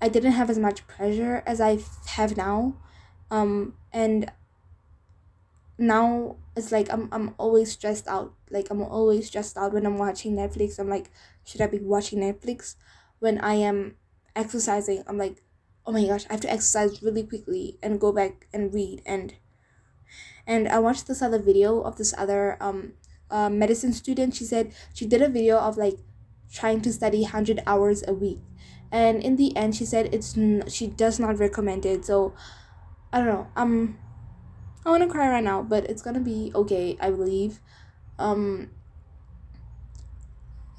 I 0.00 0.08
didn't 0.08 0.32
have 0.32 0.48
as 0.48 0.58
much 0.58 0.86
pressure 0.86 1.42
as 1.44 1.60
I 1.60 1.78
have 2.16 2.38
now. 2.38 2.76
Um, 3.30 3.74
and 3.92 4.32
now 5.78 6.36
it's 6.60 6.72
like 6.72 6.92
I'm, 6.92 7.08
I'm 7.12 7.34
always 7.38 7.72
stressed 7.72 8.06
out. 8.08 8.34
Like, 8.50 8.68
I'm 8.70 8.82
always 8.82 9.26
stressed 9.28 9.56
out 9.56 9.72
when 9.72 9.86
I'm 9.86 9.98
watching 9.98 10.36
Netflix. 10.36 10.78
I'm 10.78 10.88
like, 10.88 11.10
should 11.44 11.60
I 11.60 11.66
be 11.66 11.78
watching 11.80 12.20
Netflix? 12.20 12.76
When 13.18 13.38
I 13.40 13.54
am 13.54 13.96
exercising, 14.36 15.04
I'm 15.06 15.18
like, 15.18 15.42
oh 15.86 15.92
my 15.92 16.06
gosh, 16.06 16.26
I 16.28 16.34
have 16.34 16.40
to 16.42 16.52
exercise 16.52 17.02
really 17.02 17.24
quickly 17.24 17.78
and 17.82 18.00
go 18.00 18.12
back 18.12 18.46
and 18.52 18.72
read 18.72 19.02
and 19.06 19.34
and 20.46 20.68
I 20.68 20.78
watched 20.78 21.06
this 21.06 21.22
other 21.22 21.38
video 21.38 21.80
of 21.80 21.96
this 21.96 22.14
other 22.16 22.56
um 22.60 22.94
uh, 23.30 23.48
medicine 23.48 23.92
student 23.92 24.34
she 24.34 24.44
said 24.44 24.74
she 24.92 25.06
did 25.06 25.22
a 25.22 25.28
video 25.28 25.58
of 25.58 25.76
like 25.76 25.98
trying 26.52 26.80
to 26.82 26.92
study 26.92 27.22
100 27.22 27.62
hours 27.66 28.02
a 28.08 28.12
week 28.12 28.40
and 28.90 29.22
in 29.22 29.36
the 29.36 29.56
end 29.56 29.76
she 29.76 29.84
said 29.84 30.12
it's 30.12 30.36
n- 30.36 30.64
she 30.68 30.88
does 30.88 31.20
not 31.20 31.38
recommend 31.38 31.86
it 31.86 32.04
so 32.04 32.34
i 33.12 33.18
don't 33.18 33.28
know 33.28 33.48
um 33.56 33.98
i 34.84 34.90
want 34.90 35.02
to 35.02 35.08
cry 35.08 35.28
right 35.28 35.44
now 35.44 35.62
but 35.62 35.84
it's 35.84 36.02
gonna 36.02 36.20
be 36.20 36.50
okay 36.54 36.96
i 37.00 37.10
believe. 37.10 37.60
Um 38.18 38.70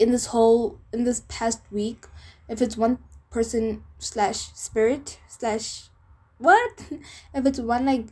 in 0.01 0.11
this 0.11 0.27
whole 0.27 0.79
in 0.91 1.03
this 1.03 1.23
past 1.27 1.61
week 1.71 2.05
if 2.49 2.61
it's 2.61 2.75
one 2.75 2.97
person 3.29 3.83
slash 3.99 4.51
spirit 4.53 5.19
slash 5.27 5.89
what? 6.37 6.85
If 7.35 7.45
it's 7.45 7.59
one 7.59 7.85
like 7.85 8.07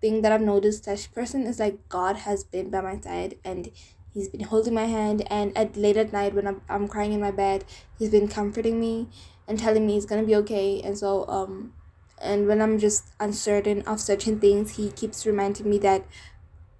thing 0.00 0.22
that 0.22 0.32
I've 0.32 0.40
noticed 0.40 0.84
that 0.84 1.08
person 1.12 1.46
is 1.46 1.58
like 1.58 1.88
God 1.88 2.16
has 2.16 2.44
been 2.44 2.70
by 2.70 2.80
my 2.80 3.00
side 3.00 3.38
and 3.44 3.70
he's 4.14 4.28
been 4.28 4.44
holding 4.44 4.74
my 4.74 4.86
hand 4.86 5.26
and 5.28 5.56
at 5.58 5.76
late 5.76 5.96
at 5.96 6.12
night 6.12 6.34
when 6.34 6.46
I'm, 6.46 6.62
I'm 6.68 6.86
crying 6.86 7.12
in 7.12 7.20
my 7.20 7.32
bed 7.32 7.64
he's 7.98 8.10
been 8.10 8.28
comforting 8.28 8.78
me 8.78 9.08
and 9.48 9.58
telling 9.58 9.84
me 9.84 9.96
it's 9.96 10.06
gonna 10.06 10.22
be 10.22 10.36
okay. 10.36 10.80
And 10.80 10.96
so 10.96 11.26
um 11.28 11.74
and 12.22 12.46
when 12.46 12.62
I'm 12.62 12.78
just 12.78 13.12
uncertain 13.20 13.82
of 13.82 14.00
certain 14.00 14.40
things 14.40 14.76
he 14.76 14.90
keeps 14.92 15.26
reminding 15.26 15.68
me 15.68 15.78
that 15.80 16.06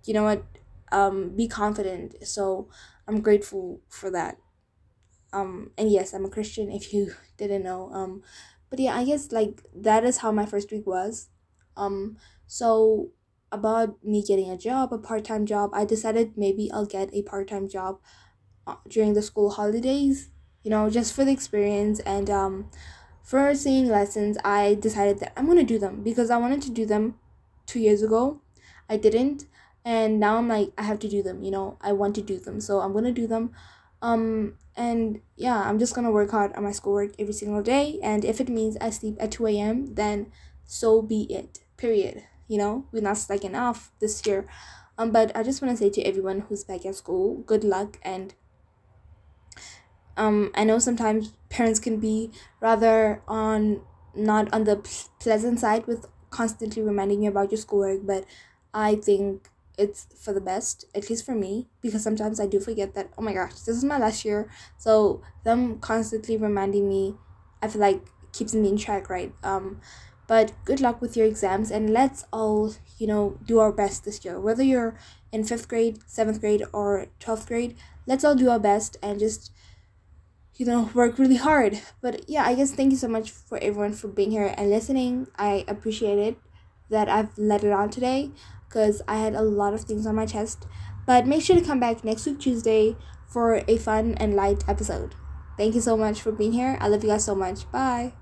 you 0.04 0.14
know 0.14 0.24
what 0.24 0.44
um 0.92 1.36
be 1.36 1.48
confident. 1.48 2.26
So 2.26 2.68
I'm 3.08 3.20
grateful 3.20 3.80
for 3.88 4.10
that. 4.10 4.38
Um 5.32 5.70
and 5.78 5.90
yes 5.90 6.12
I'm 6.12 6.24
a 6.24 6.30
Christian 6.30 6.70
if 6.70 6.92
you 6.92 7.14
didn't 7.36 7.62
know. 7.62 7.90
Um 7.92 8.22
but 8.70 8.78
yeah 8.78 8.96
I 8.96 9.04
guess 9.04 9.32
like 9.32 9.62
that 9.74 10.04
is 10.04 10.18
how 10.18 10.32
my 10.32 10.46
first 10.46 10.70
week 10.72 10.86
was. 10.86 11.28
Um 11.76 12.16
so 12.46 13.10
about 13.50 14.02
me 14.02 14.22
getting 14.24 14.50
a 14.50 14.56
job, 14.56 14.92
a 14.92 14.98
part-time 14.98 15.44
job, 15.44 15.70
I 15.74 15.84
decided 15.84 16.38
maybe 16.38 16.70
I'll 16.72 16.86
get 16.86 17.12
a 17.12 17.22
part-time 17.22 17.68
job 17.68 18.00
uh, 18.66 18.76
during 18.88 19.14
the 19.14 19.22
school 19.22 19.50
holidays, 19.50 20.30
you 20.62 20.70
know, 20.70 20.90
just 20.90 21.14
for 21.14 21.24
the 21.24 21.32
experience. 21.32 22.00
And 22.00 22.30
um 22.30 22.70
for 23.22 23.54
singing 23.54 23.88
lessons, 23.88 24.36
I 24.44 24.74
decided 24.74 25.20
that 25.20 25.32
I'm 25.36 25.46
to 25.58 25.62
do 25.64 25.78
them 25.78 26.02
because 26.02 26.30
I 26.30 26.36
wanted 26.36 26.62
to 26.62 26.70
do 26.70 26.86
them 26.86 27.16
2 27.66 27.78
years 27.80 28.02
ago. 28.02 28.40
I 28.88 28.96
didn't 28.96 29.46
and 29.84 30.20
now 30.20 30.36
I'm 30.36 30.48
like 30.48 30.72
I 30.76 30.82
have 30.82 30.98
to 31.00 31.08
do 31.08 31.22
them, 31.22 31.42
you 31.42 31.50
know. 31.50 31.78
I 31.80 31.92
want 31.92 32.14
to 32.16 32.22
do 32.22 32.38
them. 32.38 32.60
So 32.60 32.80
I'm 32.80 32.92
to 33.04 33.12
do 33.12 33.26
them. 33.26 33.52
Um 34.00 34.54
and 34.76 35.20
yeah, 35.36 35.62
I'm 35.62 35.78
just 35.78 35.94
to 36.04 36.10
work 36.10 36.30
hard 36.30 36.52
on 36.54 36.64
my 36.64 36.72
schoolwork 36.72 37.12
every 37.18 37.34
single 37.34 37.62
day 37.62 37.98
and 38.02 38.24
if 38.24 38.40
it 38.40 38.48
means 38.48 38.76
I 38.80 38.90
sleep 38.90 39.16
at 39.20 39.32
2 39.32 39.46
a.m., 39.48 39.94
then 39.94 40.32
so 40.64 41.02
be 41.02 41.22
it. 41.30 41.60
Period 41.76 42.24
you 42.52 42.58
know 42.58 42.84
we're 42.92 43.02
not 43.02 43.16
slacking 43.16 43.54
off 43.54 43.90
this 43.98 44.26
year 44.26 44.46
um 44.98 45.10
but 45.10 45.34
i 45.34 45.42
just 45.42 45.62
want 45.62 45.72
to 45.72 45.82
say 45.82 45.88
to 45.88 46.02
everyone 46.02 46.40
who's 46.40 46.64
back 46.64 46.84
at 46.84 46.94
school 46.94 47.38
good 47.46 47.64
luck 47.64 47.98
and 48.02 48.34
um 50.16 50.50
i 50.54 50.64
know 50.64 50.78
sometimes 50.78 51.32
parents 51.48 51.78
can 51.80 51.98
be 51.98 52.30
rather 52.60 53.22
on 53.28 53.80
not 54.14 54.52
on 54.52 54.64
the 54.64 54.76
pleasant 55.18 55.58
side 55.58 55.86
with 55.86 56.06
constantly 56.30 56.82
reminding 56.82 57.22
you 57.22 57.30
about 57.30 57.50
your 57.50 57.58
schoolwork 57.58 58.00
but 58.04 58.24
i 58.74 58.94
think 58.94 59.48
it's 59.78 60.06
for 60.18 60.32
the 60.32 60.40
best 60.40 60.84
at 60.94 61.08
least 61.08 61.24
for 61.24 61.34
me 61.34 61.66
because 61.80 62.02
sometimes 62.02 62.38
i 62.38 62.46
do 62.46 62.60
forget 62.60 62.94
that 62.94 63.10
oh 63.16 63.22
my 63.22 63.32
gosh 63.32 63.52
this 63.52 63.76
is 63.76 63.84
my 63.84 63.98
last 63.98 64.24
year 64.24 64.50
so 64.76 65.22
them 65.44 65.78
constantly 65.78 66.36
reminding 66.36 66.88
me 66.88 67.14
i 67.62 67.68
feel 67.68 67.80
like 67.80 68.02
keeps 68.32 68.54
me 68.54 68.68
in 68.68 68.76
track 68.76 69.08
right 69.08 69.32
um 69.42 69.80
but 70.26 70.52
good 70.64 70.80
luck 70.80 71.00
with 71.00 71.16
your 71.16 71.26
exams 71.26 71.70
and 71.70 71.90
let's 71.90 72.24
all, 72.32 72.74
you 72.98 73.06
know, 73.06 73.38
do 73.44 73.58
our 73.58 73.72
best 73.72 74.04
this 74.04 74.24
year. 74.24 74.40
Whether 74.40 74.62
you're 74.62 74.96
in 75.32 75.44
fifth 75.44 75.68
grade, 75.68 75.98
seventh 76.06 76.40
grade, 76.40 76.62
or 76.72 77.06
12th 77.20 77.46
grade, 77.46 77.76
let's 78.06 78.24
all 78.24 78.34
do 78.34 78.48
our 78.48 78.58
best 78.58 78.96
and 79.02 79.18
just, 79.18 79.52
you 80.56 80.66
know, 80.66 80.90
work 80.94 81.18
really 81.18 81.36
hard. 81.36 81.80
But 82.00 82.28
yeah, 82.28 82.44
I 82.44 82.54
guess 82.54 82.72
thank 82.72 82.92
you 82.92 82.98
so 82.98 83.08
much 83.08 83.30
for 83.30 83.58
everyone 83.58 83.92
for 83.92 84.08
being 84.08 84.30
here 84.30 84.54
and 84.56 84.70
listening. 84.70 85.28
I 85.36 85.64
appreciate 85.68 86.18
it 86.18 86.36
that 86.90 87.08
I've 87.08 87.36
let 87.38 87.64
it 87.64 87.72
on 87.72 87.90
today 87.90 88.30
because 88.68 89.02
I 89.08 89.16
had 89.16 89.34
a 89.34 89.42
lot 89.42 89.74
of 89.74 89.82
things 89.82 90.06
on 90.06 90.14
my 90.14 90.26
chest. 90.26 90.66
But 91.06 91.26
make 91.26 91.42
sure 91.42 91.56
to 91.56 91.64
come 91.64 91.80
back 91.80 92.04
next 92.04 92.26
week, 92.26 92.38
Tuesday, 92.38 92.96
for 93.26 93.62
a 93.66 93.76
fun 93.76 94.14
and 94.18 94.34
light 94.34 94.62
episode. 94.68 95.14
Thank 95.56 95.74
you 95.74 95.80
so 95.80 95.96
much 95.96 96.20
for 96.22 96.32
being 96.32 96.52
here. 96.52 96.78
I 96.80 96.88
love 96.88 97.02
you 97.02 97.10
guys 97.10 97.24
so 97.24 97.34
much. 97.34 97.70
Bye. 97.70 98.12